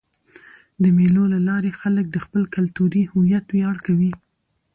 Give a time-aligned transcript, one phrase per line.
[0.83, 4.11] د مېلو له لاري خلک د خپل کلتوري هویت ویاړ کوي.